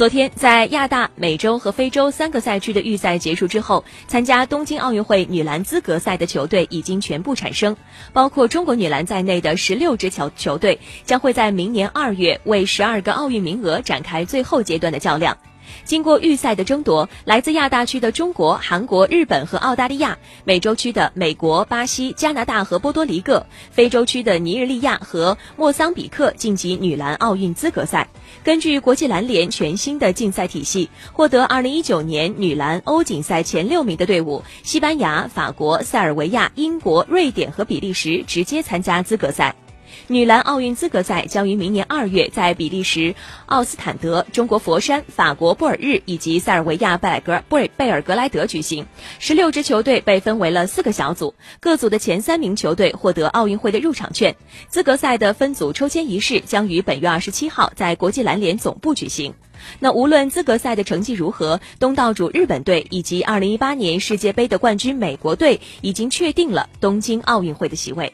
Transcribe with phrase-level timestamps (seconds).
[0.00, 7.76] 昨天，在亚大、美洲和非洲三个赛区的预赛结束之后，参加东京奥运会女篮资格赛的球队已经全部产生，
[8.14, 15.36] 包括中国女篮在内的十六支球球队将会在明年二月为十二个奥运名额展开最后阶段的较量。
[15.84, 28.08] 经过预赛的争夺，来自亚大区的中国、韩国、日本和澳大利亚，美洲区的美国、巴西、加拿大和波多黎各，非洲区的尼日利亚和莫桑比克晋级女篮奥运资格赛。
[28.44, 39.54] 根据国际篮联全新的竞赛体系，获得2019年女篮欧锦赛前六名的队伍，西班牙、法国、塞尔维亚、英国、瑞典和比利时直接参加资格赛。
[40.08, 43.14] 女篮奥运资格赛将于明年二月在比利时
[43.46, 48.86] 奥斯坦德、中国佛山、法国布尔日以及塞尔维亚贝尔格贝贝尔格莱德举行。
[49.18, 54.34] 十六支球队被分为了四个小组，各组的前三名球队获得奥运会的入场券。
[54.68, 59.34] 资格赛的分组抽签仪式将于本月二十七号在国际篮联总部举行。
[59.78, 68.12] 那无论资格赛的成绩如何，东道主日本队以及二零一八年世界杯的冠军美国队已经确定了东京奥运会的席位。